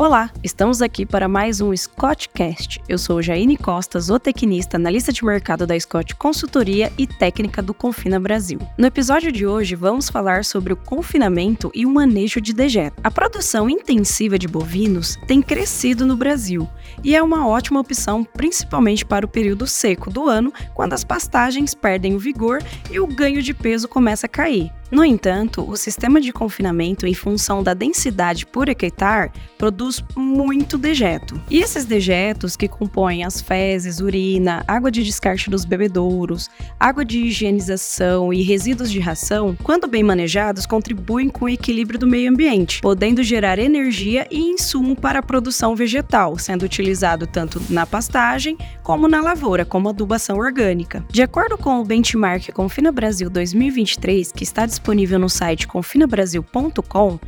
[0.00, 2.80] Olá, estamos aqui para mais um Scottcast.
[2.88, 8.18] Eu sou Jaine Costa, zootecnista, analista de mercado da Scott Consultoria e técnica do Confina
[8.18, 8.58] Brasil.
[8.78, 12.98] No episódio de hoje, vamos falar sobre o confinamento e o manejo de dejeto.
[13.04, 16.66] A produção intensiva de bovinos tem crescido no Brasil
[17.04, 21.74] e é uma ótima opção, principalmente para o período seco do ano, quando as pastagens
[21.74, 24.72] perdem o vigor e o ganho de peso começa a cair.
[24.90, 31.40] No entanto, o sistema de confinamento, em função da densidade por hectare, produz muito dejeto.
[31.48, 37.20] E esses dejetos, que compõem as fezes, urina, água de descarte dos bebedouros, água de
[37.20, 42.80] higienização e resíduos de ração, quando bem manejados, contribuem com o equilíbrio do meio ambiente,
[42.80, 49.06] podendo gerar energia e insumo para a produção vegetal, sendo utilizado tanto na pastagem como
[49.06, 51.04] na lavoura, como adubação orgânica.
[51.10, 57.20] De acordo com o benchmark Confina Brasil 2023, que está disponível disponível no site confinabrasil.com,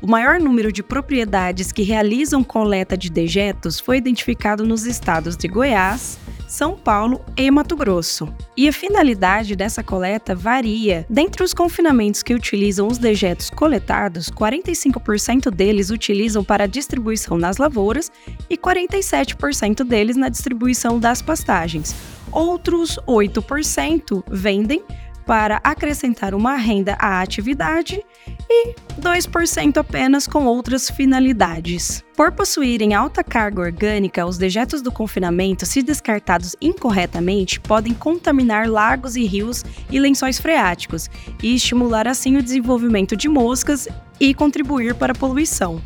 [0.00, 5.48] o maior número de propriedades que realizam coleta de dejetos foi identificado nos estados de
[5.48, 8.32] Goiás, são Paulo e Mato Grosso.
[8.56, 11.04] E a finalidade dessa coleta varia.
[11.08, 18.10] Dentre os confinamentos que utilizam os dejetos coletados, 45% deles utilizam para distribuição nas lavouras
[18.48, 21.94] e 47% deles na distribuição das pastagens.
[22.32, 24.82] Outros 8% vendem
[25.26, 28.02] para acrescentar uma renda à atividade
[28.48, 32.04] e 2% apenas com outras finalidades.
[32.16, 39.16] Por possuírem alta carga orgânica, os dejetos do confinamento, se descartados incorretamente, podem contaminar lagos
[39.16, 41.08] e rios e lençóis freáticos
[41.42, 45.80] e estimular assim o desenvolvimento de moscas e contribuir para a poluição.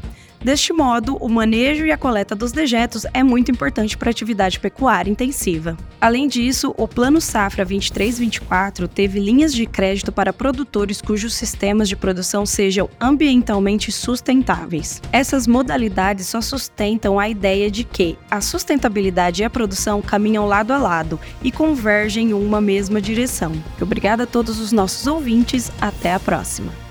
[0.45, 4.61] Deste modo, o manejo e a coleta dos dejetos é muito importante para a atividade
[4.61, 5.75] pecuária intensiva.
[5.99, 11.97] Além disso, o Plano Safra 23-24 teve linhas de crédito para produtores cujos sistemas de
[11.97, 15.01] produção sejam ambientalmente sustentáveis.
[15.11, 20.75] Essas modalidades só sustentam a ideia de que a sustentabilidade e a produção caminham lado
[20.75, 23.51] a lado e convergem em uma mesma direção.
[23.81, 26.84] Obrigada a todos os nossos ouvintes, até a próxima.